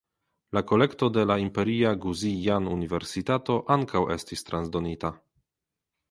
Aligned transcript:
La 0.57 0.61
kolekto 0.69 1.09
de 1.17 1.25
la 1.31 1.33
imperia 1.41 1.91
guzijian 2.05 2.69
universitato 2.75 3.57
ankaŭ 3.75 4.01
estis 4.15 4.43
transdonita. 4.49 5.13